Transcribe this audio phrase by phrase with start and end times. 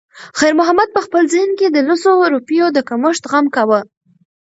[0.39, 3.79] خیر محمد په خپل ذهن کې د لسو روپیو د کمښت غم کاوه.